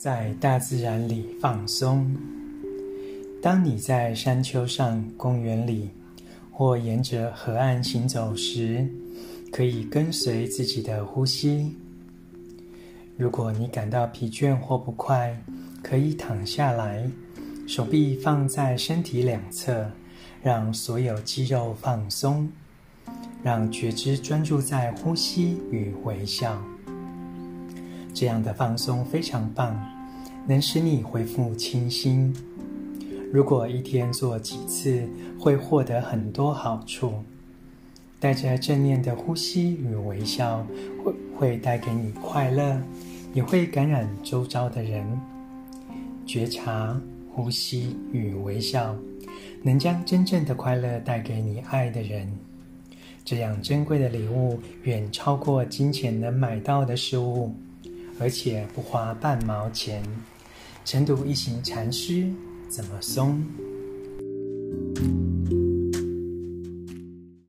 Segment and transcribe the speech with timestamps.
[0.00, 2.10] 在大自然里放松。
[3.42, 5.90] 当你在山丘上、公园里，
[6.50, 8.88] 或沿着河岸行走时，
[9.52, 11.76] 可以跟随自己的呼吸。
[13.18, 15.38] 如果你感到疲倦或不快，
[15.82, 17.06] 可以躺下来，
[17.68, 19.90] 手臂放在身体两侧，
[20.42, 22.50] 让所有肌肉放松，
[23.42, 26.58] 让觉知专注在呼吸与微笑。
[28.20, 29.74] 这样的放松非常棒，
[30.46, 32.30] 能使你恢复清新。
[33.32, 37.14] 如果一天做几次，会获得很多好处。
[38.18, 40.66] 带着正念的呼吸与微笑，
[41.02, 42.78] 会会带给你快乐，
[43.32, 45.02] 也会感染周遭的人。
[46.26, 47.00] 觉察、
[47.32, 48.94] 呼吸与微笑，
[49.62, 52.30] 能将真正的快乐带给你爱的人。
[53.24, 57.54] 这样珍贵的礼物，远超过金钱能买到的事物，
[58.20, 60.04] 而且不花半毛钱。
[60.84, 62.30] 晨读一行禅师
[62.68, 63.42] 怎么松？